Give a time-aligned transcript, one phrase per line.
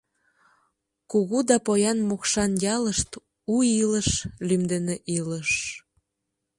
[1.11, 3.11] Кугу да поян Мокшан ялышт
[3.53, 4.09] «У илыш»
[4.47, 5.49] лӱм дене илыш.